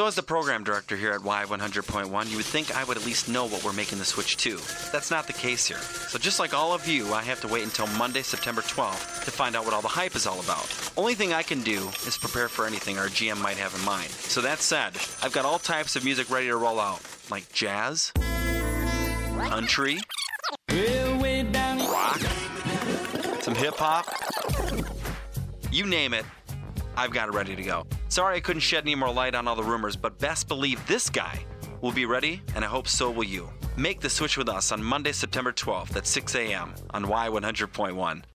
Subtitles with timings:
[0.00, 3.28] So, as the program director here at Y100.1, you would think I would at least
[3.28, 4.58] know what we're making the switch to.
[4.92, 5.76] That's not the case here.
[5.76, 9.30] So, just like all of you, I have to wait until Monday, September 12th to
[9.30, 10.90] find out what all the hype is all about.
[10.96, 14.08] Only thing I can do is prepare for anything our GM might have in mind.
[14.08, 18.10] So, that said, I've got all types of music ready to roll out, like jazz,
[19.36, 19.98] country,
[20.70, 22.20] rock,
[23.42, 24.06] some hip hop.
[25.70, 26.24] You name it,
[26.96, 27.84] I've got it ready to go.
[28.10, 31.08] Sorry I couldn't shed any more light on all the rumors, but best believe this
[31.08, 31.46] guy
[31.80, 33.48] will be ready, and I hope so will you.
[33.76, 36.74] Make the switch with us on Monday, September 12th at 6 a.m.
[36.90, 38.22] on Y100.1.